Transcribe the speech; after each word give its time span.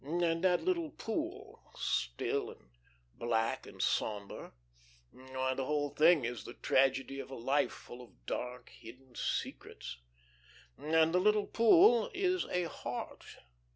And 0.03 0.43
that 0.43 0.63
little 0.65 0.89
pool, 0.89 1.61
still 1.75 2.49
and 2.49 2.71
black 3.19 3.67
and 3.67 3.79
sombre 3.79 4.51
why, 5.11 5.53
the 5.53 5.65
whole 5.67 5.91
thing 5.91 6.25
is 6.25 6.43
the 6.43 6.55
tragedy 6.55 7.19
of 7.19 7.29
a 7.29 7.35
life 7.35 7.71
full 7.71 8.01
of 8.01 8.25
dark, 8.25 8.69
hidden 8.69 9.13
secrets. 9.13 9.97
And 10.75 11.13
the 11.13 11.19
little 11.19 11.45
pool 11.45 12.09
is 12.15 12.45
a 12.47 12.63
heart. 12.67 13.23